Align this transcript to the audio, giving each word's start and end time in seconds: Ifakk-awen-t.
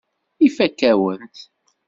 Ifakk-awen-t. 0.47 1.37